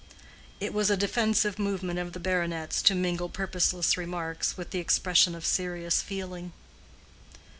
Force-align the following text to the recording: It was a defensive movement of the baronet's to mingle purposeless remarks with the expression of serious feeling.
It 0.59 0.73
was 0.73 0.89
a 0.89 0.97
defensive 0.97 1.59
movement 1.59 1.99
of 1.99 2.13
the 2.13 2.19
baronet's 2.19 2.81
to 2.81 2.95
mingle 2.95 3.29
purposeless 3.29 3.97
remarks 3.97 4.57
with 4.57 4.71
the 4.71 4.79
expression 4.79 5.35
of 5.35 5.45
serious 5.45 6.01
feeling. 6.01 6.53